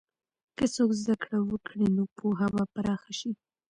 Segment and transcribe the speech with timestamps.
[0.57, 3.31] که څوک زده کړه وکړي، نو پوهه به پراخه شي.